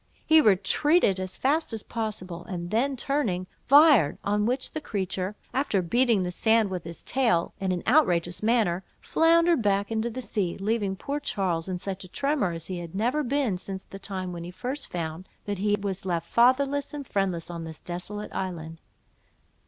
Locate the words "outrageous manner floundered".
7.85-9.61